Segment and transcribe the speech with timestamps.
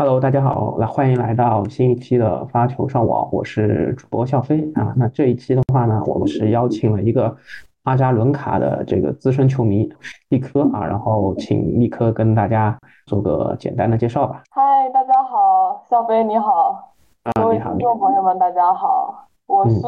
[0.00, 4.94] Hello，大家好，来欢迎来到新一期的发球上网，我是主播笑飞啊。
[4.96, 7.36] 那这一期的话呢，我们是邀请了一个
[7.82, 9.86] 阿扎伦卡的这个资深球迷
[10.30, 12.74] 立科啊，然后请立科跟大家
[13.04, 14.42] 做个简单的介绍吧。
[14.52, 16.94] 嗨，大家好，笑飞你好，
[17.38, 19.82] 各位听众朋友们大家好，我是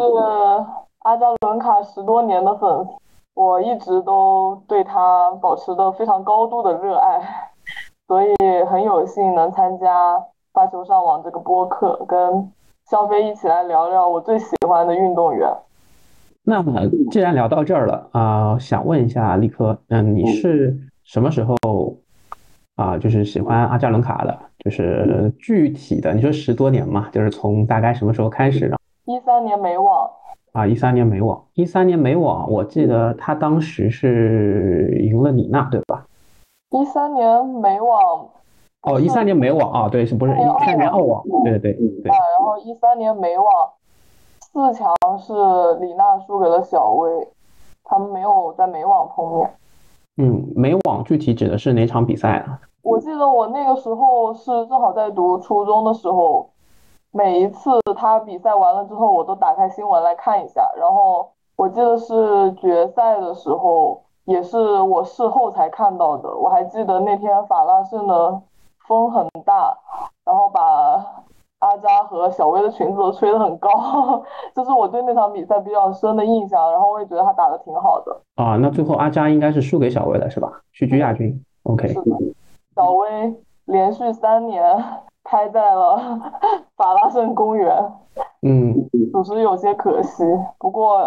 [1.04, 2.90] 阿扎伦卡十多年的粉丝，
[3.32, 7.48] 我一直都对他保持着非常高度的热爱。
[8.12, 8.34] 所以
[8.68, 10.22] 很有幸能参加
[10.52, 12.52] 发球上网这个播客，跟
[12.84, 15.48] 肖飞一起来聊聊我最喜欢的运动员。
[16.42, 21.56] 那么既然聊到这儿了啊，想问一下立科，嗯，你是什么时候
[22.76, 24.38] 啊，就是喜欢阿加伦卡的？
[24.58, 28.76] 就是具体的，你说十多年嘛，就是从大概什么时候开始的？
[29.06, 30.10] 一三年美网
[30.52, 36.04] 啊，一三年美网，一三年美网，我记得他当时是赢了李娜，对吧？
[36.72, 38.28] 一三年美网，
[38.82, 41.22] 哦，一三年美网啊，对，是不是一三年澳网？
[41.44, 42.10] 对对对。
[42.10, 43.46] 啊，然后一三年美网
[44.40, 45.34] 四强是
[45.80, 47.28] 李娜输给了小威，
[47.84, 49.54] 他们没有在美网碰面。
[50.16, 52.58] 嗯，美网具体指的是哪场比赛啊？
[52.80, 56.48] 我记得我那个时候是正好在读初中的时候，
[57.10, 60.72] 每一次他比赛完了之后，我都打开新闻来看一下。
[60.78, 64.02] 然后我记得是决赛的时候。
[64.32, 66.34] 也是我事后才看到的。
[66.34, 68.40] 我还记得那天法拉盛的
[68.88, 69.76] 风很大，
[70.24, 70.60] 然后把
[71.58, 73.68] 阿扎和小薇的裙子都吹得很高，
[74.54, 76.72] 这是我对那场比赛比较深的印象。
[76.72, 78.20] 然后我也觉得他打得挺好的。
[78.36, 80.50] 啊，那最后阿扎应该是输给小薇了，是吧？
[80.72, 81.44] 屈居亚军。
[81.64, 81.88] OK。
[81.88, 82.16] 是的。
[82.74, 84.82] 小薇连续三年
[85.24, 85.98] 开在了
[86.76, 87.92] 法拉盛公园。
[88.40, 88.88] 嗯。
[89.12, 90.24] 属实有些可惜，
[90.58, 91.06] 不过。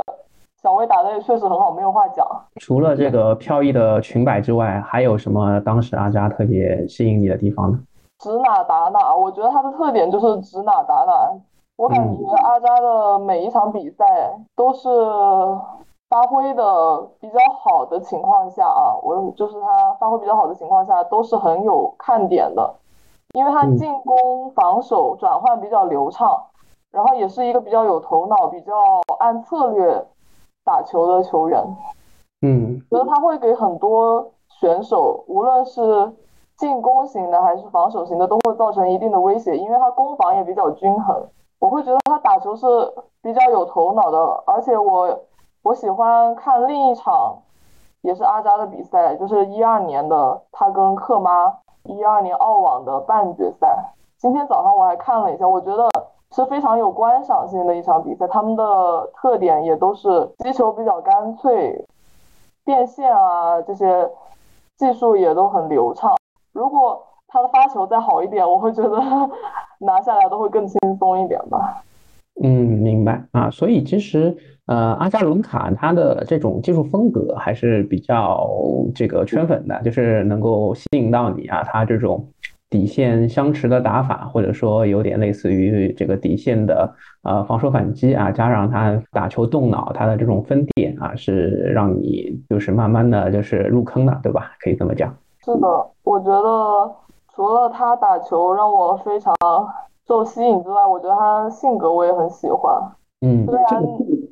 [0.65, 2.25] 小威打的也确实很好，没有话讲。
[2.59, 7.79] 除了这个飘逸的裙摆之外，还有什么当时阿扎特别吸引你的地方呢？
[8.17, 11.31] 指哪打哪，我觉得他的特点就是指哪打哪。
[11.77, 14.03] 我感觉阿扎的每一场比赛
[14.55, 14.89] 都是
[16.09, 22.73] 发挥的比较好的情况下啊，我就是他发挥比较好的情况下都是很有看点的，
[23.35, 26.41] 因为他进攻防守转换比较流畅，
[26.91, 28.73] 然后也是一个比较有头脑、比较
[29.19, 30.03] 按策略。
[30.65, 31.63] 打球的球员，
[32.41, 36.11] 嗯，觉得他会给很多选手，无论是
[36.57, 41.23] 进攻型的还是防守型的，都会造成一定的威胁，因为他攻防也比较均衡。
[41.59, 42.65] 我会觉得他打球是
[43.21, 45.19] 比较有头脑的，而且我
[45.61, 47.37] 我喜欢看另一场，
[48.01, 53.93] 也是阿扎的比赛，就是一二年的他跟克妈一二年澳网的半决赛。
[54.17, 55.87] 今天早上我还看了一下，我觉得。
[56.35, 61.85] 是非常有观赏性的一场比赛，他们的特点也都是击球比较干脆，
[62.65, 64.09] 变线啊这些
[64.75, 66.13] 技术也都很流畅。
[66.51, 68.99] 如果他的发球再好一点，我会觉得
[69.79, 71.81] 拿下来都会更轻松一点吧。
[72.43, 73.49] 嗯，明白啊。
[73.49, 74.35] 所以其实
[74.65, 78.45] 呃，阿加伦卡他的这种技术风格还是比较
[78.93, 82.27] 这个圈粉的，就是能够吸引到你啊，他这种。
[82.75, 86.93] 底线相持的打法，或者说有点类似于这个底线的
[87.23, 94.51] 呃防守反击啊，加上他打球动脑，他的这种分点啊，是让你就是慢慢的就是入坑的，对吧？
[94.59, 95.15] 可以这么讲。
[95.45, 96.91] 是的，我觉得
[97.33, 99.33] 除了他打球让我非常
[100.05, 102.75] 受吸引之外，我觉得他性格我也很喜欢。
[103.21, 103.81] 嗯，虽然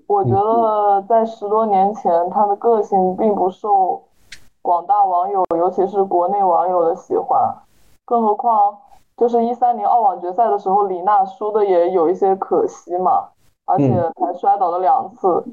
[0.08, 4.04] 我觉得在十多年前他的个性并不受
[4.62, 7.40] 广大网友，尤其是国内网友的喜欢。
[8.14, 8.78] 更何况，
[9.18, 13.30] 就是一三年澳网决赛的时候，李娜输的也有一些可惜嘛，
[13.66, 13.92] 而且
[14.22, 15.44] 还摔倒了两次。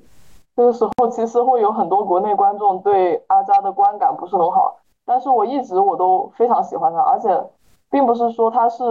[0.55, 4.77] 这个时候其实会有很多国内观众对阿扎的观感不是很好，
[5.07, 7.43] 但是我一直我都非常喜欢她，而且
[7.91, 8.85] 并不是说她是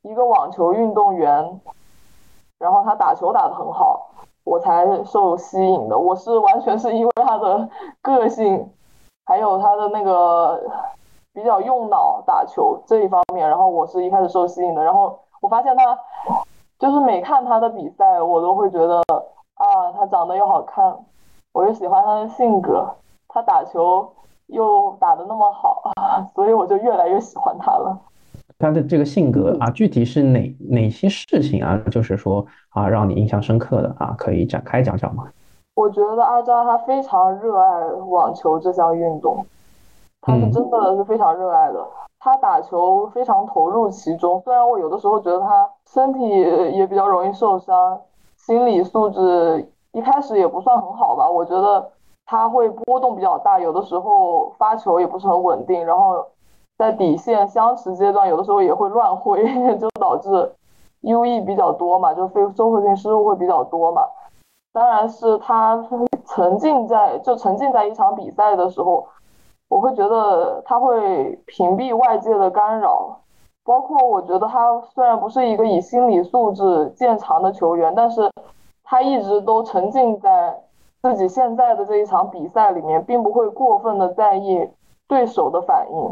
[0.00, 1.60] 一个网球运动员，
[2.58, 4.08] 然后她打球打得很好，
[4.44, 5.98] 我才受吸引的。
[5.98, 7.68] 我是完全是因为他的
[8.00, 8.70] 个性，
[9.26, 10.58] 还有他的那个。
[11.34, 15.98] 比较用脑打球这一方面，然后我是一开始受吸引的，然后我发现他
[16.78, 19.00] 就是每看他的比赛，我都会觉得
[19.54, 20.94] 啊，他长得又好看，
[21.52, 22.86] 我又喜欢他的性格，
[23.28, 24.06] 他打球
[24.48, 25.90] 又打得那么好，
[26.34, 27.98] 所以我就越来越喜欢他了。
[28.58, 35.24] 他的这个性格啊，具体是哪哪些事情啊，就是说啊，让你印象深刻的啊，可以展开讲讲吗？
[35.74, 39.44] 我觉得阿扎他非常热爱网球这项运动。
[40.22, 41.84] 他是真的是非常热爱的，
[42.20, 44.40] 他打球非常投入其中。
[44.40, 48.00] 虽然我有的时候觉得他身体也比较容易受伤，
[48.36, 51.28] 心理素质一开始也不算很好吧。
[51.28, 51.90] 我觉得
[52.24, 56.24] 他会波动比较大，有的时候发球也不是很稳定，然后
[56.78, 59.42] 在底线相持阶段，有的时候也会乱挥，
[59.76, 60.52] 就导致
[61.00, 64.02] U E 比较多嘛，就非综合性失误会比较多嘛。
[64.72, 65.84] 当然是他
[66.24, 69.06] 沉浸在就沉浸在一场比赛的时候，
[69.72, 73.16] 我会觉得他会屏蔽外界的干扰，
[73.64, 78.30] 包括我觉得他虽然不是一个以心理素质见长的球员，但是
[78.84, 80.60] 他一直都沉浸在
[81.00, 84.68] 自己现在的这一场比赛里面，并不会过分的在意
[85.08, 86.10] 对手的反应。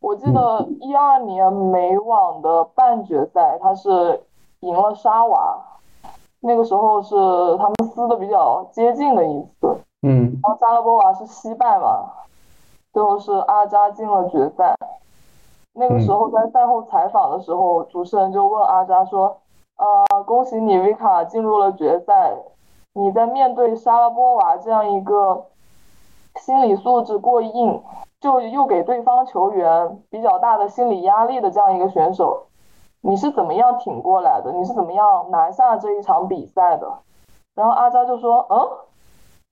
[0.00, 4.20] 我记得一二年美网的半决赛，他是
[4.60, 5.62] 赢了沙娃。
[6.40, 7.14] 那个时候是
[7.56, 12.04] 他们撕的比较接近的一次，嗯，然后扎拉波娃是惜败嘛，
[12.96, 14.74] 最后是阿扎进了决赛。
[15.74, 19.36] 那个时候在赛后采访的时候，主持人就问阿扎说
[19.76, 22.32] ：“呃，恭喜你，维卡进入了决赛。
[22.94, 25.44] 你在面对沙拉波娃这样一个
[26.36, 27.82] 心理素质过硬，
[28.18, 32.46] 就又给对方球员比较大的心理压力的这样一个选手。”
[33.04, 34.50] 你是怎么样挺过来的？
[34.52, 36.90] 你是怎么样拿下这一场比赛的？
[37.54, 38.56] 然后阿扎就说：“嗯，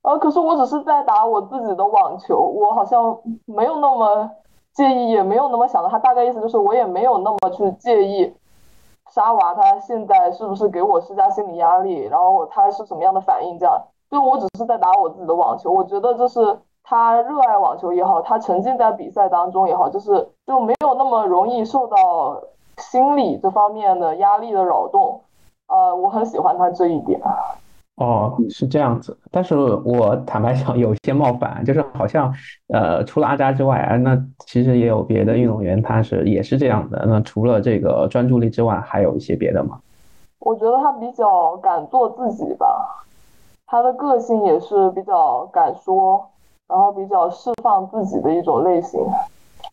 [0.05, 4.31] 呃，可是我只是在打我自己的网球，我好像没有那么
[4.73, 5.89] 介意，也没有那么想的。
[5.89, 8.33] 他大概意思就是，我也没有那么去介意
[9.11, 13.59] 沙娃他现在是不是给我施加心理压力，然后他是什么样的反应？
[13.59, 13.77] 这样，
[14.11, 15.71] 就我只是在打我自己的网球。
[15.71, 22.41] 我觉得就是他热爱网球也好，他沉浸在比赛当中也好，就是就没有那么容易受到。”
[22.77, 25.21] 心理这方面的压力的扰动，
[25.69, 27.21] 呃，我很喜欢他这一点。
[27.97, 32.35] 哦，是这样子，但是我坦白讲有些冒犯，就是好像，
[32.69, 37.05] 呃，除了阿扎之外，啊那其实也有别的运动员，他是也是这样的。
[37.07, 39.79] 那除了这个专注力之外，还有一些别的吗？
[40.41, 43.07] 我觉得他比较敢做自己吧，
[43.67, 46.29] 他的个性也是比较敢说，
[46.69, 49.01] 然后比较释放自己的一种类型。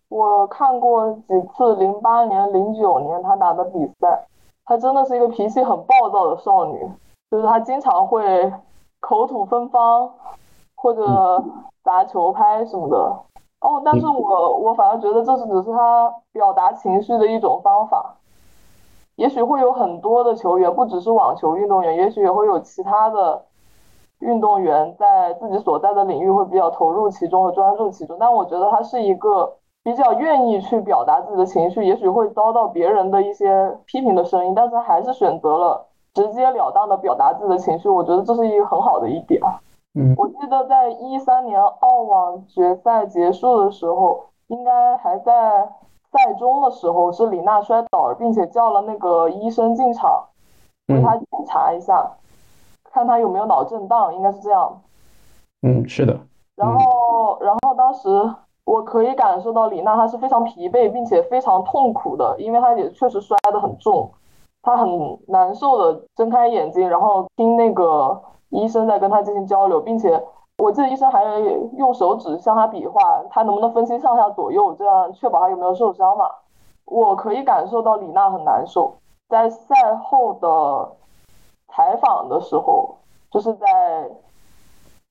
[0.09, 4.25] 我看过几次零八年、零九年他打的比赛，
[4.65, 6.79] 他真的是一个脾气很暴躁的少女，
[7.31, 8.53] 就是他经常会
[8.99, 10.11] 口吐芬芳，
[10.75, 11.43] 或者
[11.83, 12.97] 砸球拍什么的。
[13.61, 18.17] 哦，但是我我反而觉得这是只是他表达情绪的一种方法。
[19.15, 23.45] 也许会有很多的球员，不只是网球运动员，也许也会有其他的
[24.19, 28.17] 运动员在自己所在的领域会比较投入其中和专注其中。
[28.19, 29.53] 但我觉得他是一个。
[29.83, 37.89] 比较愿意去表达自己的情绪，也许会遭到别人的一些批评的声音，但是还是选择了直截了当的表达自己的情绪。
[37.89, 39.41] 我觉得这是一个很好的一点。
[39.93, 45.67] 嗯，我记得在一三年澳网决赛结束的时候，应该还在
[46.11, 50.25] 赛中的时候，是李娜摔倒了，并且叫了那个医生进场
[50.87, 52.11] 为她检查一下，
[52.91, 54.81] 看她有没有脑震荡，应该是这样。
[55.61, 56.17] 嗯，是的。
[56.55, 58.09] 然后，然后当时。
[58.63, 64.09] 我可以感受到李娜她是非常疲惫，并且非常痛苦的，因为她也确实摔得很重，
[64.61, 70.21] 他很难受的睁开眼睛，然后听那个医生在跟他进行交流，并且
[70.57, 71.23] 我记得医生还
[71.77, 76.29] 用手指向他比划，他能不能分清上下左右，这样确保他有没有受伤嘛。
[76.85, 78.93] 我可以感受到李娜很难受，
[79.29, 80.91] 在赛后的
[81.67, 82.95] 采访的时候，
[83.29, 83.67] 就是在。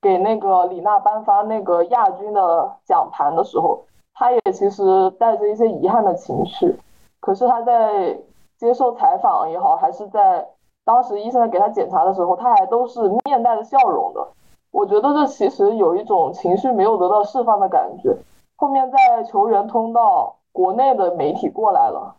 [0.02, 3.78] 给那个李娜颁发那个亚军的奖盘的时候，
[4.14, 6.74] 她也其实带着一些遗憾的情绪。
[7.20, 8.18] 可是她在
[8.60, 10.46] 接受采访也好，还是在
[10.84, 14.28] 当时医生在给她检查的时候，她还都是面带着笑容的。
[14.70, 18.14] 我觉得这其实有一种情绪没有得到释放的感觉。
[18.56, 22.14] 后面在球员通道，国内的媒体过来了，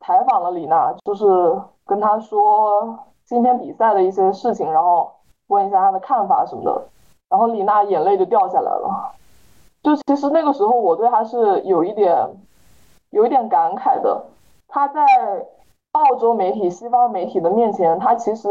[0.00, 1.24] 采访了李娜，就是
[1.86, 5.12] 跟她说今天比赛的一些事情，然后
[5.46, 6.82] 问一下她的看法什么的。
[7.28, 9.12] 然后李娜眼泪就掉下来了，
[9.84, 12.28] 就其实那个时候我对她是有一点，
[13.10, 14.24] 有一点感慨的。
[14.72, 15.04] 他在
[15.92, 18.48] 澳洲媒体、西方媒体的面前，他其实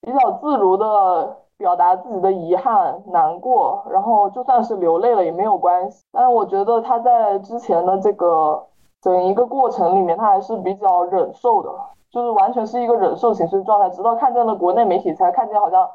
[0.00, 6.02] 比较自如的表达自己的遗憾、难过，然后就算是流泪了也没有关系。
[6.10, 8.66] 但是我觉得他在之前的这个
[9.00, 11.70] 整一个过程里面，他还是比较忍受的，
[12.10, 15.88] 就是完全是一个忍受情绪状态，直到看见了国内媒体，才看见好像，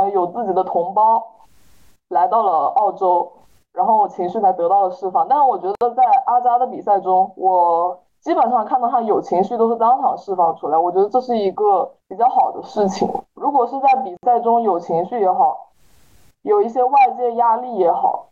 [0.00, 1.22] 呃，有自己的同胞。
[2.08, 3.30] 来到了澳洲，
[3.72, 5.28] 然后情绪才得到了释放。
[5.28, 10.76] 但是我觉得在阿扎的比赛中，我基本上看到他有情绪都是当场释放出来。
[10.76, 13.08] 我觉得这是一个比较好的事情。
[13.34, 15.70] 如果是在比赛中有情绪也好，
[16.42, 18.26] 有一些外界压力也好，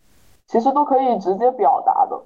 [0.47, 2.21] 其实都可以直接表达的。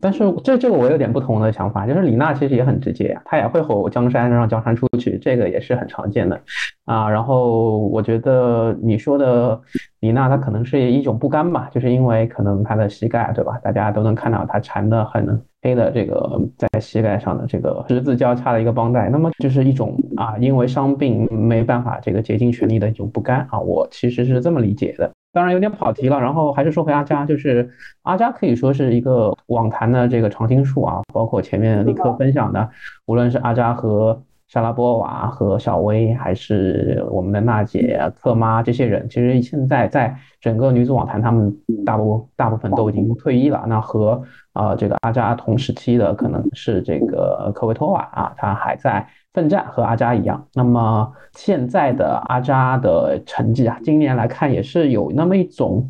[0.00, 6.40] 但是这这个我有点不同的想法，就是李娜其实也很直接呀，她也会吼江山让江山出去，这个也是很常见的
[6.84, 7.08] 啊。
[7.08, 9.60] 然后我觉得你说的
[10.00, 13.58] 李娜，她可能是一种不甘吧，就是因为可能她的膝盖，对吧？
[13.62, 23.60] 大家都能看到她缠的很黑的这个在膝盖上的这个十字交叉的一个绷带，那么就是一种啊，因为伤病没办法这个竭尽全力的一种不甘啊。
[23.60, 25.10] 我其实是这么理解的。
[25.32, 27.70] 当然有点跑题了，然后还是说回阿扎，就是
[28.02, 32.68] 阿扎可以说是一个网坛的这个常青树啊，包括前面立刻分享的，
[33.06, 41.56] 无论是阿扎和莎拉波娃和小薇，还是我们的娜姐、克妈这些人，其实现在在整个女子网坛，他们
[41.86, 43.64] 大部大部分都已经退役了。
[43.68, 44.20] 那和
[44.52, 49.06] 啊这个阿扎同时期的可能是这个科维托娃啊，她还在。
[49.32, 55.88] 奋战和阿扎一样，那么现在的阿扎的成绩啊，今年来看也是有那么一种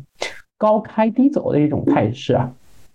[0.57, 2.49] 高开低走的一种态势啊。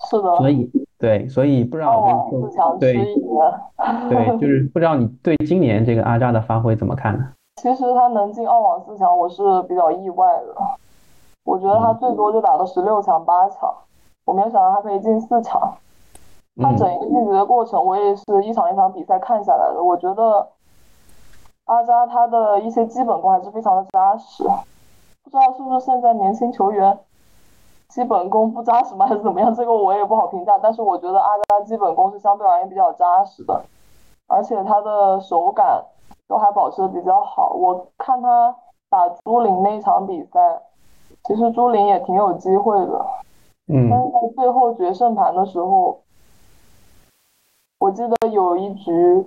[0.09, 0.37] 是的。
[0.37, 2.29] 所以对，所以不知道
[2.79, 2.95] 对
[4.09, 7.27] 对，就是不知道你对今年这个阿扎的发挥怎么看呢？
[7.61, 10.55] 其实他能进澳网四强，我是比较意外的。
[11.45, 13.73] 我觉得他最多就打到十六强、八强，
[14.27, 15.75] 我没有想到他可以进四强。
[16.59, 19.83] 他整一个晋级的过程，我也是一场一场比赛看下来的。
[19.83, 20.49] 我觉得
[21.67, 24.43] 阿扎他的一些基本功还是非常的扎实，
[25.23, 26.99] 不知道是不是现在年轻球员
[27.89, 29.55] 基本功不扎实吗，还是怎么样？
[29.55, 30.59] 这个我也不好评价。
[30.59, 33.63] 但是我觉得阿扎基本功是相对而言比较扎实的，
[34.27, 35.85] 而且他的手感
[36.27, 37.51] 都还保持的比较好。
[37.51, 38.57] 我看他
[38.89, 40.63] 打朱琳那场比赛，
[41.25, 43.07] 其实朱琳也挺有机会的，
[43.69, 46.01] 嗯，但是在最后决胜盘的时候。
[47.79, 49.27] 我记得有一局，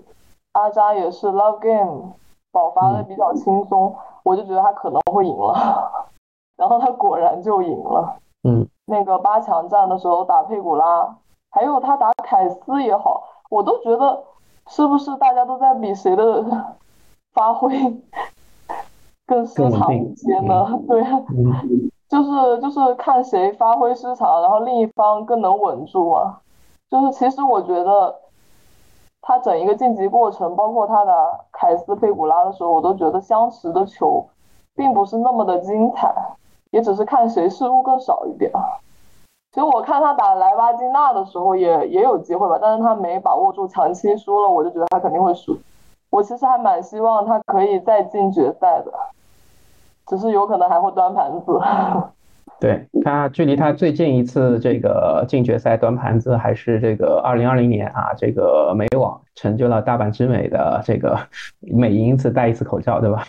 [0.53, 2.13] 阿扎也是 love game，
[2.51, 6.08] 爆发的比较轻松，我就觉得他可能会赢了，
[6.58, 8.15] 然后他果然就赢了。
[8.44, 11.15] 嗯，那个八强战的时候打佩古拉，
[11.51, 14.24] 还有他打凯斯也好，我都觉得
[14.68, 16.44] 是不是大家都在比谁的
[17.34, 17.70] 发挥
[19.27, 20.79] 更失常一些呢？
[20.88, 21.03] 对，
[22.10, 26.41] 就是就是看谁发挥失常，然后另一方更能稳住啊。
[26.89, 28.20] 就是其实我觉得。
[29.29, 31.13] 他整一个晋级过程，包括他打
[31.51, 34.25] 凯斯佩古拉的时候，我都觉得相持的球
[34.75, 36.12] 并不是那么的精彩，
[36.71, 38.51] 也只是看谁失误更少一点。
[39.51, 45.55] 其实我看他打莱巴金纳的时候也也有机会吧，但是他没把握住强期输了，我就觉得他肯定会输。
[46.09, 48.91] 我其实还蛮希望他可以再进决赛的，
[50.07, 51.62] 只是有可能还会端盘子。
[52.60, 61.18] 对他距离他最近一次这个进决赛端盘子还是这个二零二零年啊，这个美网成就了大阪直美的这个
[61.62, 63.24] 每赢一次戴一次口罩，对吧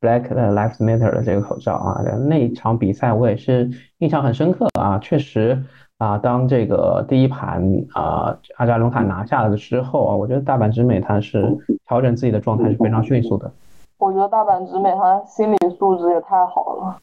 [0.00, 5.60] ？Black Lives Matter 的这个口罩啊，那场比赛我也是印象很深刻啊，确实
[5.98, 7.60] 啊，当这个第一盘
[7.94, 11.44] 啊阿扎伦卡拿下了之后啊，我觉得大阪直美他是
[11.88, 13.50] 调整自己的状态是非常迅速的。
[13.98, 16.96] 我觉得大阪直美他心理素质也太好了。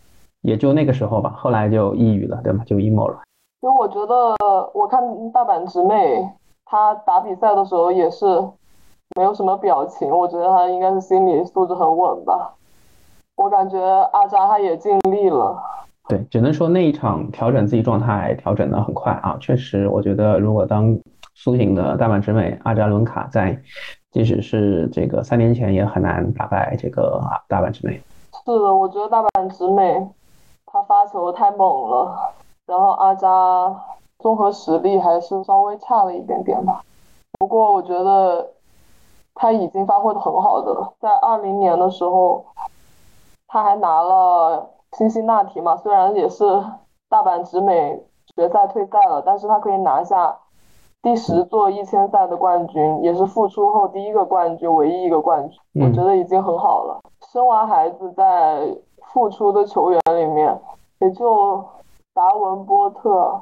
[0.45, 2.63] 也就那个时候吧，后来就抑郁了，对吗？
[2.65, 3.19] 就 emo 了。
[3.61, 4.35] 因为我觉得，
[4.73, 6.29] 我看大阪直美，
[6.65, 8.25] 她打比赛的时候也是
[9.15, 12.53] 没有什么表情，我觉得她应该是心理素质很稳吧。
[13.35, 13.79] 我感觉
[14.13, 15.59] 阿扎他也尽力了。
[16.07, 20.95] 对，只能说那一场调整自己状态调整的很快啊，确实，我觉得如果当
[21.33, 23.59] 苏醒的大阪直美阿扎伦卡在，
[24.11, 27.99] 即使是这个三年前也很难打败这个啊大阪直美。
[28.45, 30.07] 是的，我觉得大阪直美。
[30.75, 32.33] 他发球太猛了，
[32.65, 33.73] 然后阿扎
[34.19, 36.83] 综合实力还是稍微差了一点点吧。
[37.39, 38.51] 不过我觉得
[39.33, 42.43] 他已经发挥的很好的，在二零年的时候，
[43.47, 46.43] 他还拿了辛辛那提嘛，虽然也是
[47.07, 48.03] 大阪直美
[48.35, 50.37] 决赛退赛了，但是他可以拿下
[51.01, 56.99] 第十座一千赛的冠军，也是复出后第一个冠军，唯一一个冠军，我觉得已经很好了。
[57.35, 58.73] 生完孩子在。
[59.13, 60.59] 复出的球员里面，
[60.99, 61.63] 也就
[62.13, 63.39] 达文波特，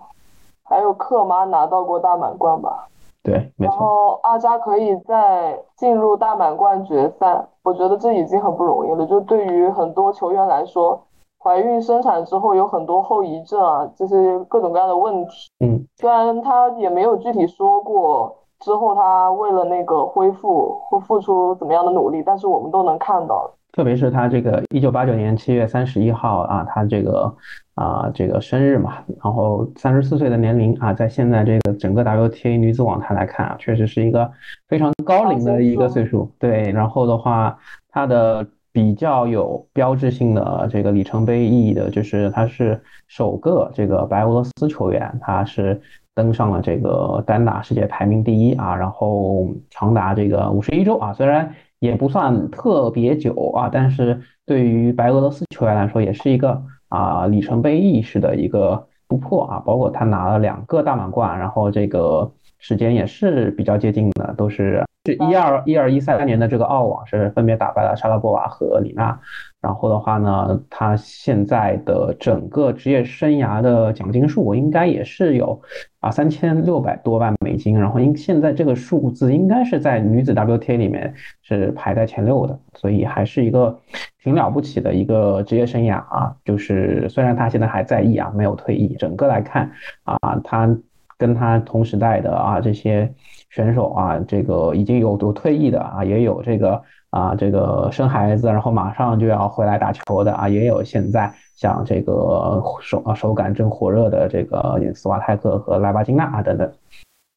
[0.63, 2.87] 还有克妈拿到过大满贯吧。
[3.23, 9.03] 对，然后阿扎可以再进入大满贯决赛，我觉得这已经很不容易了。
[9.07, 11.01] 就对于很多球员来说，
[11.39, 15.49] 怀孕生产之后有很多后遗症啊，这些各种各样的问题。
[15.65, 23.49] 嗯，虽然他也没有具体说过之后他为了那个恢复会付出怎么样的努力，但是我们都能看到。
[23.73, 27.35] 特别是他这个一九八九年七月三十一号啊，他这个
[27.73, 34.31] 啊这个生日嘛，然后三十四岁的年龄啊，在现在这个整个 WTA 女子网坛来看啊，确实是一个
[34.67, 36.31] 非常高龄的一个岁数。
[36.37, 37.57] 对，然后的话，
[37.89, 45.81] 他的比较有标志性的这个里程碑意义的，就是他是首个这个白俄罗斯球员，他是
[46.13, 51.51] 登上了这个单打世界排名第一啊，然后长达这个五十一周啊，虽然
[51.83, 64.81] 也不算特别久啊，但是对于白俄罗斯球员来说，也是一个啊里程碑意识的一个突破啊，包括他拿了两个大满贯，然后这个时间也是比较接近的，都是。
[65.05, 69.19] 是一二一二一三年的这个澳网是分别打败了莎拉波娃和李娜，
[69.59, 75.61] 然后的话呢，她现在的整个职业生涯的奖金数应该也是有
[75.99, 83.77] 啊三千六百多万美金，然后应现在这个数字应该是在女子 WTA 里面是排在前六的，所以还是一个
[84.23, 86.33] 挺了不起的一个职业生涯啊。
[86.45, 89.69] 就是虽然她现在还在役啊，没有退役，整个来看
[90.03, 90.73] 啊，她
[91.17, 93.13] 跟她同时代的啊这些。
[93.53, 96.81] 选手啊，这个已经有有退役的啊，也有这个
[97.11, 106.67] 啊，这个生孩子然后马上就要回来打球的啊，也有现在像这个手啊手感正火热的这个斯瓦泰克和莱巴金娜啊等等。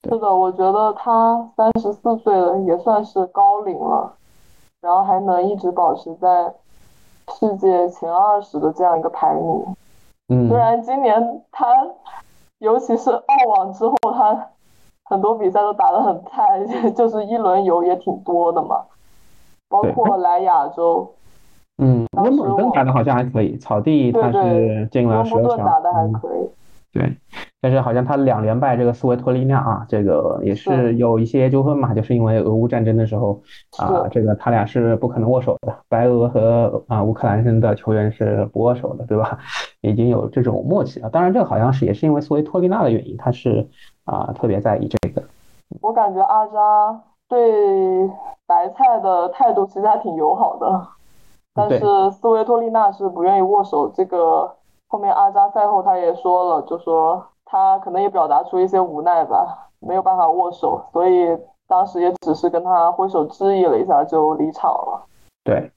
[0.05, 4.11] 是的，我觉得他三十四岁了，也算是高龄了，
[4.81, 6.51] 然后还能一直保持在
[7.39, 9.67] 世界前二十的这样一个排名。
[10.29, 11.67] 嗯，虽然今年他，
[12.61, 14.49] 尤其是澳网之后他。
[15.09, 18.83] 很多比赛都打得很菜， 就是一轮游也挺多的嘛，
[19.69, 21.09] 包括来亚洲。
[21.79, 25.59] 嗯，温布顿打的好像还可以，草地他是进了十二强。
[25.59, 26.49] 打的还可以。
[26.93, 27.15] 对，
[27.61, 33.43] 但是好像他两连败这个斯维托利娜啊，这个也是有一些纠纷嘛，就是因为俄乌战争的时候
[33.77, 39.39] 啊，这个他俩是不可能握手的，白俄和啊乌克兰人的球员是不握手的，对吧？
[39.83, 41.11] 已经有这种默契了。
[41.11, 43.69] 当然，这个好像是也是因为斯维托利娜的原因，他是。
[44.07, 45.23] 啊，特别在意这个。
[45.83, 48.09] 我感觉阿扎对
[48.47, 50.87] 白菜的态度其实还挺友好的，
[51.55, 53.89] 但是斯维托利娜是不愿意握手。
[53.89, 54.55] 这个
[54.89, 61.37] 后面阿扎赛后他也说了，就说他可能也表达出一些无奈吧，没有办法握手，所以
[61.67, 65.03] 当时也只是跟他挥手致意了一下就离场了。
[65.43, 65.71] 对，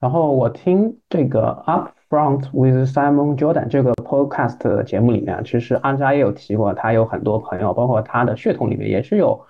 [0.00, 1.90] 然后我听这个 Up。
[2.10, 9.40] Front with Simon Jordan 这个 podcast 节目里面，其实安扎也有提过，他有很多朋友，包括他的血统里面也是有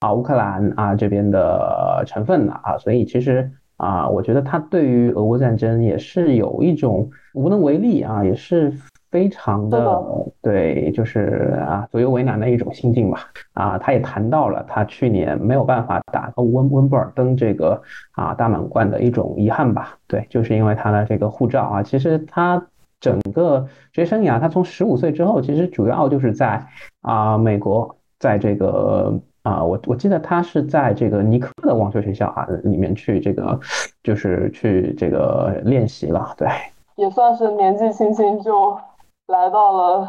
[0.00, 8.72] 啊乌克兰啊这边的成分的啊，所以其实啊，我觉得他对于俄乌战争也是有一种无能为力啊，也是。
[9.10, 10.02] 非常的
[10.42, 13.20] 对，就是啊左右为难的一种心境吧。
[13.54, 17.80] 啊，他也谈到了他去年没有办法打到温温布尔登这个
[18.12, 19.96] 啊大满贯的一种遗憾吧。
[20.06, 22.62] 对，就是因为他的这个护照啊，其实他
[23.00, 26.66] 整个职业生涯，他从十五岁之后，其实主要就是在
[27.02, 33.58] 啊美国，在这个啊我我记得他是在这个尼克的网球学校啊里面去这个
[34.02, 36.34] 就是去这个练习了。
[36.36, 36.48] 对，
[36.96, 38.76] 也算是年纪轻轻就。
[39.26, 40.08] 来到了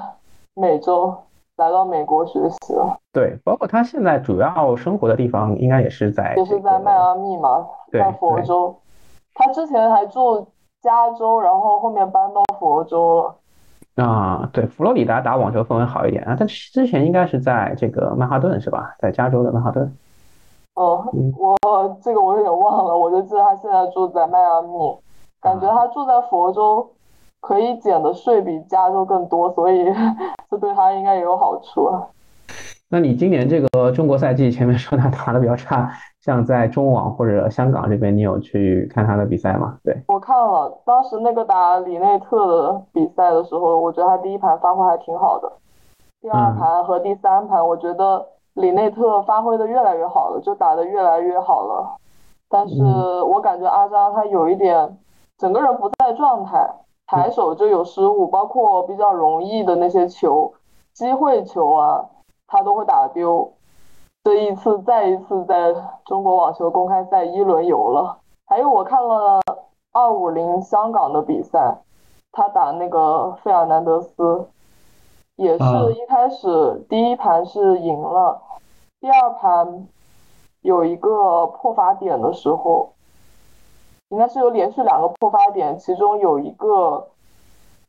[0.53, 1.15] 美洲，
[1.55, 2.97] 来到美国学习了。
[3.11, 8.75] 对，包括他现在主要生活的地方，应该也是在，也是在迈阿密嘛，在佛州。
[9.33, 10.47] 他之前还住
[10.81, 13.35] 加州，然后后面搬到佛州了。
[14.03, 16.35] 啊，对，佛罗里达打网球氛围好一点啊。
[16.37, 18.95] 他之前应该是在这个曼哈顿是吧？
[18.99, 19.91] 在加州的曼哈顿。
[20.75, 21.03] 哦，
[21.35, 24.95] 我这个我有点忘了，我就记得他现在住在迈阿密，
[25.41, 26.87] 感觉他住在佛州。
[27.39, 29.85] 可以减的税比加州更多，所以
[30.49, 31.89] 这对他应该也有好处。
[32.89, 39.77] 那你今年这个中国赛季前面说他打的比较差，像在中网或者香港这边，你有去看他的比赛吗？
[39.83, 45.51] 对我看了，当时那个打里内特的比赛的时候，我觉得他第一盘发挥还挺好的，
[46.21, 51.97] 第二盘和第三盘，我觉得里内特发挥的越来越好了，就打的越来越好了。
[52.49, 52.81] 但是
[53.23, 54.97] 我感觉阿扎他有一点
[55.37, 56.65] 整个人不在状态。
[57.07, 60.53] 抬手就有失误，包括比较容易的那些球，
[60.93, 62.05] 机会球啊，
[62.45, 63.53] 他都会打丢。
[64.25, 68.17] 这一次再一次在中国网球公开赛一轮游了。
[68.45, 69.39] 还有我看了
[69.93, 71.77] 二五零香港的比赛，
[72.33, 74.49] 他打那个费尔南德斯，
[75.37, 78.41] 也是一开始第一盘是赢了，
[78.99, 79.87] 第二盘
[80.59, 82.89] 有一个破发点的时候。
[84.09, 87.07] 应该是有连续两个破发点，其中有一个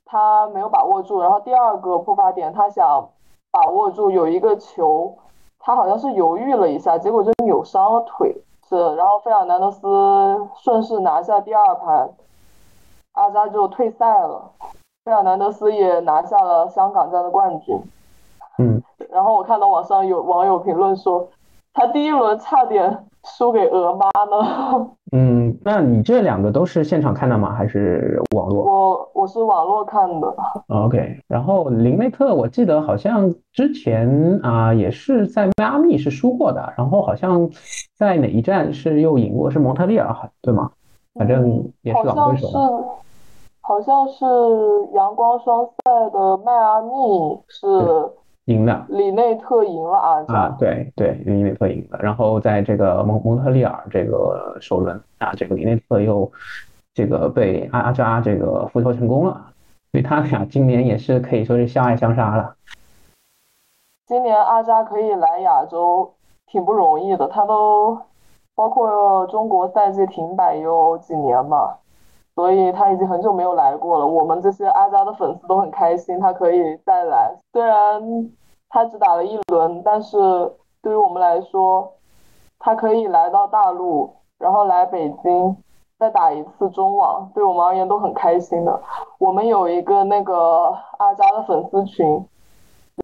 [0.05, 3.09] 他没有把握住，然后第二个破发点他想
[3.51, 5.17] 把握住，有一个球
[5.61, 8.35] 他好像是犹豫了一下，结果就扭伤了腿，
[8.69, 12.11] 是，然后费尔南德斯顺势拿下第二盘，
[13.13, 14.51] 阿扎就退赛了，
[15.05, 17.81] 费尔南德斯也拿下了香港站的冠军，
[18.59, 21.29] 嗯， 然后我看到网上有网友评论说，
[21.75, 24.89] 他第一轮差点输给鹅妈呢？
[25.13, 27.53] 嗯，那你这两个都是现场看的吗？
[27.55, 28.65] 还是网络？
[28.65, 30.35] 我我是网络看的。
[30.69, 37.49] OK，然后林内特，我记得好像之前啊也是在迈阿密是输过的，然后好像
[37.97, 40.71] 在哪一站是又赢过，是蒙特利尔，对吗？
[41.15, 42.49] 反正也是老对手。
[43.61, 44.25] 好像是
[44.95, 46.91] 阳光双赛的迈阿密
[47.49, 47.67] 是
[48.49, 50.25] 赢了，里内特赢了啊！
[50.27, 51.99] 啊，对对，里内特赢了。
[52.01, 56.33] 然后在这个蒙蒙特利尔这个首轮啊，这个里内特又
[56.95, 59.53] 这个被阿阿扎这个复仇成功了，
[59.93, 62.55] 所以他俩今年也是可以说是相爱相杀了。
[64.07, 66.15] 今年阿扎可以来亚洲
[66.47, 68.01] 挺不容易的，他都
[68.55, 71.75] 包括中国赛季停摆有几年嘛。
[72.39, 77.37] 所以他已经很久没有来过了，我们这些阿扎的粉丝都很开心，他可以再来。
[77.53, 78.01] 虽然
[78.69, 80.17] 他只打了一轮，但是
[80.81, 81.95] 对于我们来说，
[82.61, 85.57] 他可以来到大陆，然后来北京
[85.99, 88.81] 再打一次中网，对我们而言都很开心的。
[89.19, 92.25] 我们有一个那个阿扎的粉丝群，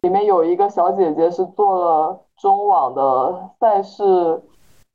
[0.01, 4.41] 里面有一个小姐姐是做了中网的赛事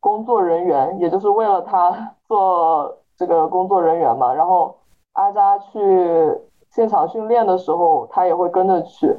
[0.00, 2.96] 工作人员，也就是为了他做。
[3.20, 4.74] 这个工作人员嘛，然后
[5.12, 9.14] 阿扎去现场训练的时候，他也会跟着去。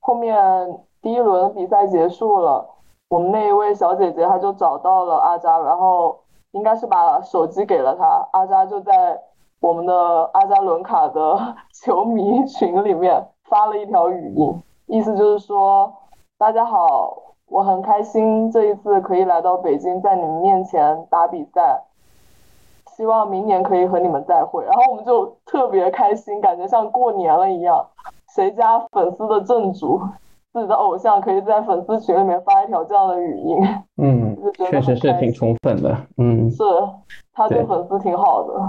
[0.00, 2.66] 后面第一轮比赛结束了，
[3.10, 6.18] 我们那一位小姐姐她就找到了阿扎，然后
[6.52, 9.20] 应该是把手机给了他，阿扎就在
[9.60, 11.54] 我们的阿扎伦卡的
[11.84, 15.92] 球迷群里面发了一条语音，意思就是说：
[16.38, 17.14] 大家好，
[17.50, 21.82] 我很开心这一次可以来到北京，在你们面前打比赛。
[22.96, 27.86] 希望明年可以和你们再会，然后我们就特别开心，感觉像过年了一样。
[28.34, 30.00] 谁家粉丝的正主，
[30.52, 33.58] 自己的偶像可以在粉丝群里面发一条这样的语音，
[33.96, 34.36] 嗯，
[34.70, 36.64] 确实是挺宠粉的，嗯，是
[37.32, 38.60] 他对粉丝挺好的，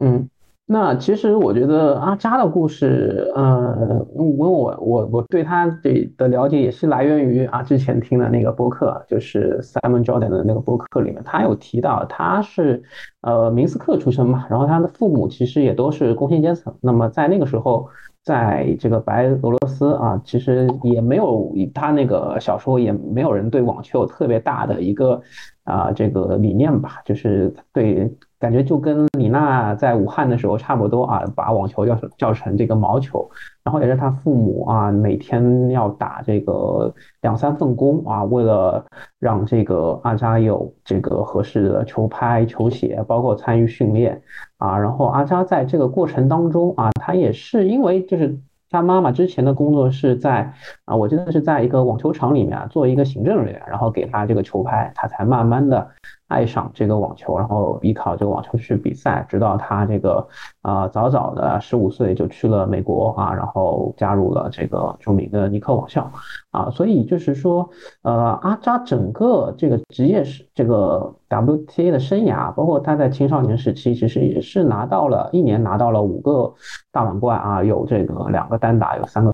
[0.00, 0.28] 嗯。
[0.70, 12.82] 那其实我觉得阿扎的故事，呃，因为我我我对他的的了解也是来源于啊之前听的那个播客，就是 Simon Jordan 的那个播客里面，他有提到他是
[13.22, 17.88] 呃明斯克出生嘛，然后他的父母其实也都是工薪阶层，那么在那个时候。
[18.24, 25.18] 在这个白俄罗斯啊，其实也没有他那个小时候也没有人对网球有特别大的一个
[25.64, 33.28] 啊这个理念吧，就是对感觉就跟李娜在武汉的时候差不多啊，把网球叫成叫成这个毛球。
[33.64, 38.82] 然后也是他父母啊，每天要打这个两三份工啊，为了
[39.18, 44.22] 让这个阿扎有这个合适的球拍、球鞋，包括参与训练
[44.56, 44.78] 啊。
[44.78, 48.38] 然后阿扎在这个过程当中啊，他也是因为就是
[48.70, 50.50] 他妈妈之前的工作是在
[50.86, 55.88] 啊，我记得是在一个网球场里面啊做一个行政人员，然后给他这个球拍，他才慢慢的。
[56.28, 60.28] 爱上这个网球，然后依靠这个网球去比赛，直到他这个
[60.60, 66.10] 啊早早的十五岁就去了美国啊，然后加入了这个著名的尼克网校
[66.50, 67.68] 啊，所以就是说，
[68.02, 76.52] 呃，阿扎整个这个职业是这个 WTA 的生涯，包括他在青少年时期，其实也是拿到了一年拿到了五个
[76.92, 79.32] 大满贯啊，有这个两个单打，有三个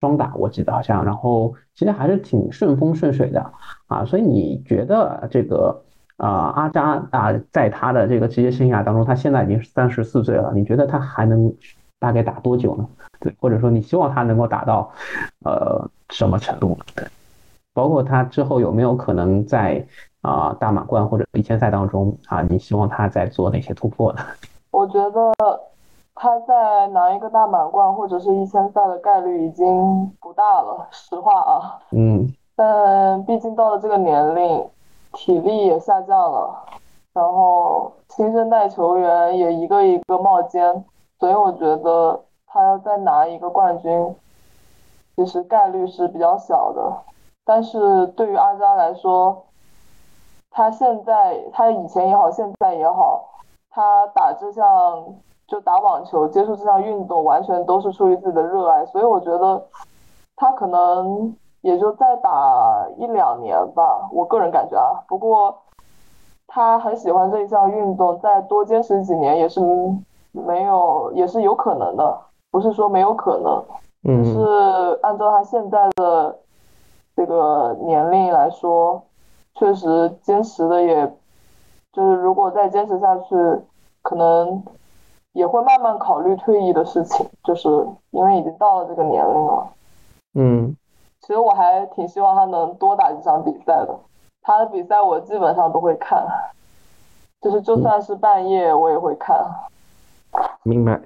[0.00, 3.52] 双打，我记得好像，然后其实还是挺顺风顺水的
[3.86, 5.80] 啊，所以你觉得这个？
[6.22, 10.52] 啊，阿扎啊，在他的这个职业生涯当中，他现在已经是三十四岁了。
[10.54, 11.52] 你觉得他还能
[11.98, 12.86] 大概打多久呢？
[13.18, 14.88] 对，或者说你希望他能够打到
[15.44, 16.78] 呃什么程度？
[16.94, 17.04] 对，
[17.74, 19.84] 包括他之后有没有可能在
[20.20, 24.20] 啊大满贯或者一千赛当中啊，你希望他在做哪些突破呢？
[24.70, 25.32] 我觉得
[26.14, 29.66] 他在拿一个大满贯或者是一千赛的概率已经
[30.20, 31.82] 不大了，实话啊。
[31.90, 32.32] 嗯。
[32.54, 34.64] 但毕竟到了这个年龄。
[35.12, 36.64] 体力也下降了，
[37.12, 40.84] 然后新生代球员也一个一个冒尖，
[41.18, 44.14] 所以我觉得他要再拿一个冠军，
[45.14, 46.92] 其实概率是比较小的。
[47.44, 49.44] 但是对于阿扎来说，
[50.50, 53.24] 他现在他以前也好，现在也好，
[53.70, 55.04] 他打这项
[55.46, 59.62] 就打网球，接触这项运动，完全都是出于自己的热爱，所以我觉得
[60.36, 61.36] 他可能。
[61.62, 65.02] 也就再打一两年吧，我个人感觉啊。
[65.08, 65.56] 不过
[66.46, 69.60] 他很喜欢这一项运动，再多坚持几年也是
[70.32, 72.20] 没有，也是有可能的，
[72.50, 73.64] 不是说没有可能。
[74.04, 74.24] 嗯。
[74.24, 76.36] 是按照他现在的
[77.16, 79.02] 这个年龄来说，
[79.54, 81.10] 确实坚持的，也
[81.92, 83.34] 就是如果再坚持下去，
[84.02, 84.62] 可能
[85.32, 87.68] 也会慢慢考虑退役的事情，就是
[88.10, 89.68] 因为已经到了这个年龄了。
[90.34, 90.76] 嗯。
[91.22, 93.96] 其实我还挺希望他能多打几场比赛的，
[94.42, 96.26] 他的比赛我基本上都会看，
[97.40, 99.36] 就是就算是半夜我也会看。
[100.64, 101.00] 明白。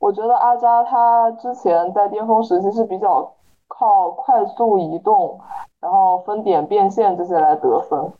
[0.00, 3.32] 我觉得阿扎他之前在巅峰时期是比较
[3.68, 5.38] 靠快速移动，
[5.80, 8.12] 然后分点变现这些来得分。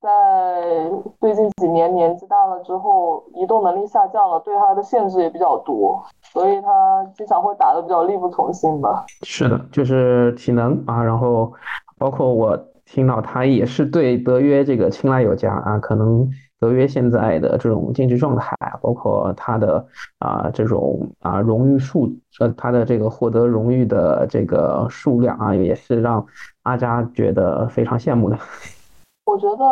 [0.00, 9.04] 在最近几年年纪大了之后，移动能力下降了，对他的限制也比较多，所以他经常会打得比较力不从心吧。
[9.22, 11.52] 是的，就是体能啊，然后
[11.98, 16.28] 包括我听到他也是对德约这个青睐有加啊，可能
[16.60, 19.84] 德约现在的这种竞技状态，包括他的
[20.18, 22.10] 啊这种啊荣誉数，
[22.40, 26.24] 呃他的这个获得荣誉的这个数量啊，也是让
[26.62, 28.36] 阿扎觉得非常羡慕的。
[29.26, 29.64] 我觉得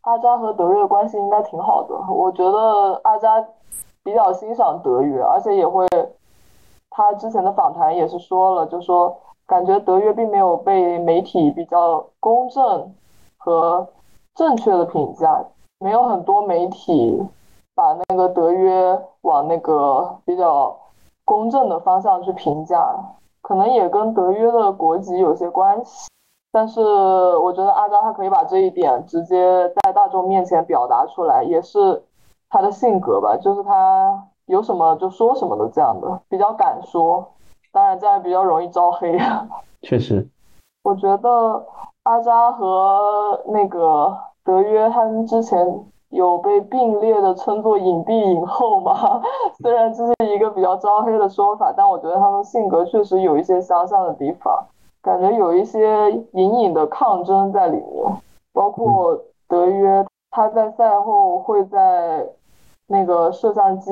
[0.00, 1.94] 阿扎和德约关系应该挺好的。
[2.12, 3.28] 我觉得阿扎
[4.08, 5.86] 比较欣赏德约，而且也会，
[6.88, 9.14] 他之前的访谈也是说了，就说
[9.46, 12.94] 感觉德约并没有被媒体比较公正
[13.36, 13.86] 和
[14.34, 15.44] 正确的评价，
[15.80, 17.22] 没有很多媒体
[17.74, 20.74] 把那个德约往那个比较
[21.26, 22.98] 公正的方向去评价，
[23.42, 26.08] 可能也跟德约的国籍有些关系。
[26.50, 32.02] 但是我觉得阿扎他可以把这一点直接在大众面前表达出来，也是
[32.50, 37.32] 他的性格吧，就是他有什么就说什么的这样的，比较敢说。
[37.70, 39.18] 当然这样比较容易招黑。
[39.82, 40.26] 确实，
[40.82, 41.66] 我觉得
[42.04, 49.20] 阿扎和那个德约他们之前有被并列的称作影帝影后嘛，
[49.62, 54.66] 虽然这是一个比较招黑的说法，但我觉得他们性格确实有一些相像的地方。
[55.00, 58.16] 感觉有一些隐隐的抗争在里面，
[58.52, 62.28] 包括德约，他在赛后会在
[62.86, 63.90] 那个摄像机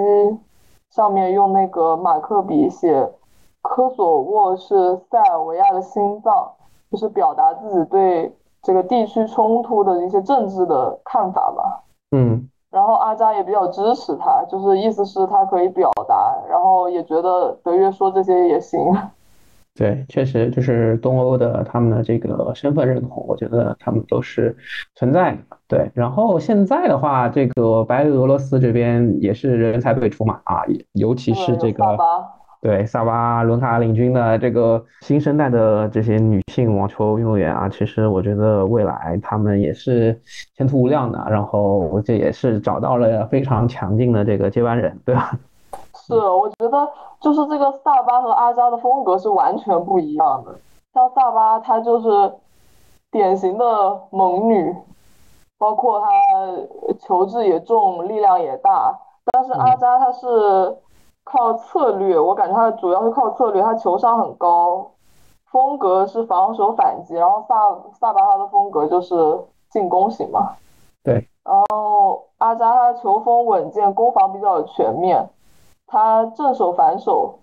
[0.90, 3.12] 上面用那个马克笔写
[3.62, 6.52] “科索沃是塞尔维亚的心脏”，
[6.90, 11.82] 就是表达自己对这个地区冲突的一些政治的看法吧。
[12.12, 18.80] 嗯，然后阿扎也比较支持他，就是意思是他可以表达，然后也觉得德约说这些也行。
[19.76, 24.56] 对，确实就是东欧的他们的这个身份认同，我觉得他们都是
[24.94, 25.38] 存在的。
[25.68, 30.62] 对，然后现在的话，这个白俄罗斯这边也是人才辈出嘛，啊，
[30.92, 31.84] 尤其是这个
[32.62, 40.18] 对萨巴伦卡领军的这个新生代的这些女性网球运动员啊，其实我觉得未来他们也是
[40.56, 41.22] 前途无量的。
[41.28, 45.38] 然后这也是找到了非常强劲的这个接班人，对吧？
[46.06, 46.88] 是，我觉得
[47.18, 50.54] 就是这个萨巴和阿扎的风格是完全不一样的。
[50.94, 52.32] 像萨巴，她就是
[53.10, 54.76] 典型的猛女，
[55.58, 56.06] 包括她
[57.00, 58.96] 球质也重，力量也大。
[59.32, 60.76] 但是阿扎她是
[61.24, 64.92] 靠策略，我感觉她主要是靠策略，她球商很高，
[65.50, 67.16] 风格是防守反击。
[67.16, 67.54] 然后萨
[67.98, 69.40] 萨巴她的风格就是
[69.70, 70.54] 进攻型嘛。
[71.02, 71.28] 对。
[71.42, 75.28] 然后阿扎他球风稳健，攻防比较全面。
[75.86, 77.38] 他正手反手，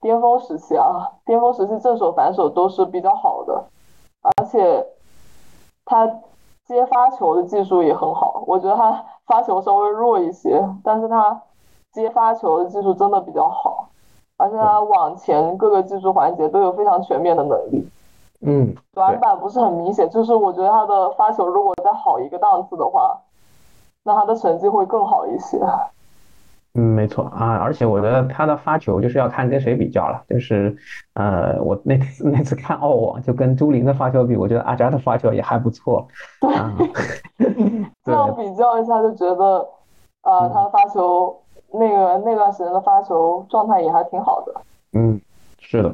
[0.00, 3.64] 巅峰时期啊，巅峰时期正手反手都是比较好的，
[4.22, 4.86] 而且
[5.84, 6.06] 他
[6.66, 8.42] 接发球的技术也很好。
[8.46, 11.42] 我觉得他发球稍微弱一些，但是他
[11.92, 13.88] 接发球的技术真的比较好，
[14.36, 17.88] 而且他往前各个技术环节都有非常全面的能力。
[18.42, 23.20] 嗯，短板不是很明显，就是我觉得他的发球如果再好一个档次的话，
[24.02, 25.60] 那他的成绩会更好一些。
[26.74, 30.76] 嗯，没错啊，而且我觉得他的发球就是要看跟谁比较了，就是，
[31.14, 36.06] 呃，我那次 那次看澳网，就跟朱琳的发球比，我觉得阿扎的发球也还不错。
[38.04, 39.68] 这样比较一下就觉得，
[40.22, 41.36] 啊，他的发球
[41.72, 44.54] 那个那段时间的发球状态也还挺好的。
[44.92, 45.20] 嗯，
[45.58, 45.92] 是的。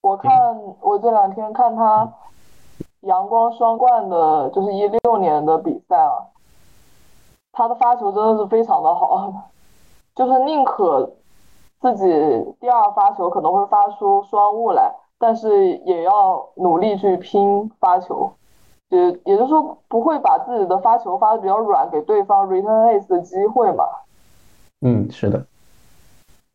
[0.00, 0.32] 我看
[0.80, 2.10] 我这两天看他
[3.00, 6.24] 阳光双冠的，就是一六年的比赛啊，
[7.52, 9.50] 他的发球真的是非常的好。
[10.16, 11.12] 就是宁可
[11.80, 12.04] 自己
[12.58, 18.32] 第二发球可能会发出双误来，但是也要努力去拼发球，
[18.88, 23.84] 也也就是说不会把自己的发球发的比较软，给对方 return ace 的机会嘛。
[24.80, 25.44] 嗯，是的。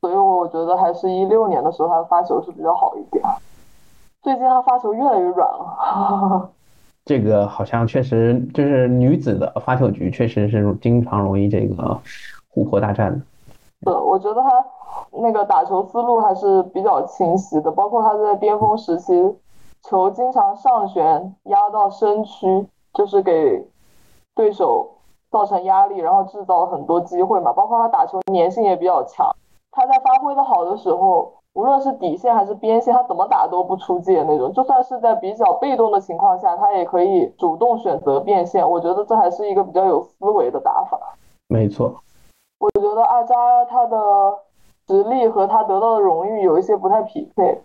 [0.02, 3.24] 所以我觉得还是一六年的时候他的发球是比较好一点，
[4.24, 6.50] 最近他发球越来越软了。
[7.06, 12.00] 这个好像确实就是女子的发球局确实是经常容易这个
[12.48, 13.22] 互破大战的。
[13.84, 14.66] 我觉得他
[15.12, 19.36] 那个打球思路还是比较清晰的，包括他在巅峰时期，
[19.82, 23.68] 球经常上旋压到身躯，就是给
[24.36, 24.88] 对手
[25.32, 27.52] 造成压力，然后制造很多机会嘛。
[27.54, 29.36] 包括他打球粘性也比较强，
[29.72, 34.54] 他在发挥的好的时候，无论是底线还是边线，他怎么打都不出界那种。
[34.54, 38.70] 就算是在比较被动的情况下，他也可以主动选择变线。
[38.70, 41.00] 我觉得这还是一个比较有思维的打法。
[41.48, 41.96] 没错，
[42.62, 43.98] 我觉得阿扎他的
[44.88, 47.60] 实力和他得到的荣誉有一些不太匹配。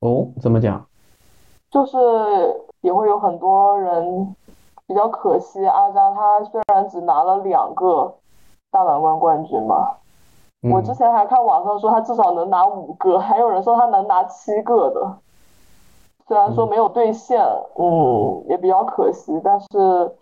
[0.00, 0.86] 哦，怎么讲？
[1.70, 1.98] 就是
[2.80, 4.34] 也会有很多人
[4.86, 8.14] 比较可惜，阿扎他虽然只拿了两个
[8.70, 9.96] 大满贯冠军嘛。
[10.72, 15.18] 我之前还看网上说他至少能拿五个，还有人说他能拿七个的。
[16.26, 17.44] 虽然说没有兑现，
[17.76, 20.16] 嗯，也比较可惜，但是，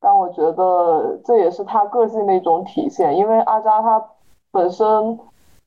[0.00, 3.16] 但我觉得这也是他个性的一种体现。
[3.16, 4.04] 因为阿扎他
[4.50, 5.18] 本身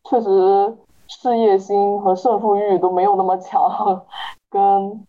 [0.03, 4.03] 确实事业心和胜负欲都没有那么强，
[4.49, 5.05] 跟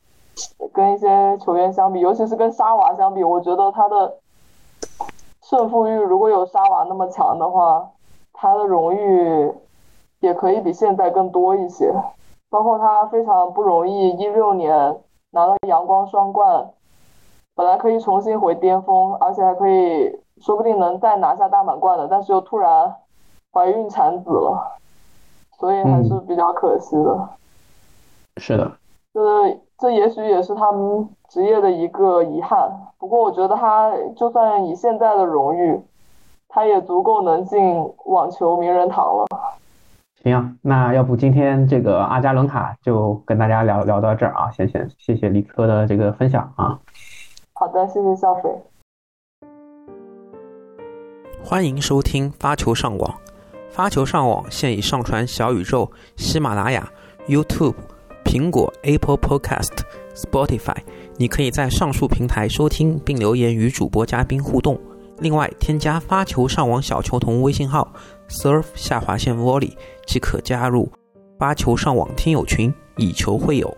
[0.72, 4.14] 跟一些球员相比，尤其是跟沙瓦相比，我觉得他的
[5.42, 7.88] 胜负欲如果有沙瓦那么强的话。
[8.34, 9.52] 他的荣誉
[10.18, 11.94] 也可以比现在更多一些，
[12.50, 14.98] 包括他非常不容易，一六年
[15.30, 16.68] 拿了阳光双冠，
[17.54, 22.94] 本来可以重新回巅峰，而且还可以说不定能再拿下大满贯的，但是又突然
[23.52, 24.78] 怀孕产子了，
[25.58, 27.28] 所以还是比较可惜的。
[28.36, 28.72] 是的，
[29.12, 32.70] 这这也许也是他们职业的一个遗憾。
[32.98, 35.80] 不过我觉得他就算以现在的荣誉。
[36.54, 39.24] 他也足够能进网球名人堂了。
[40.22, 46.78] 行啊，那要不今天这个阿加伦卡就跟大家聊聊到这儿啊，谢谢谢谢李科的这个分享啊。
[47.62, 48.50] 好的，谢谢小飞。
[51.44, 53.14] 欢迎收听发球上网，
[53.70, 56.90] 发球上网现已上传小宇宙、喜马拉雅、
[57.28, 57.76] YouTube、
[58.24, 59.78] 苹果 Apple Podcast、
[60.12, 60.74] Spotify，
[61.16, 64.76] 你可以在上述平台收听并留言与主播嘉宾互动。
[65.20, 67.92] 另外，添加发球上网小球童微信号
[68.28, 69.72] “surf 下划线 volley”
[70.04, 70.90] 即可加入
[71.38, 73.72] 发球上网听友群，以球会友。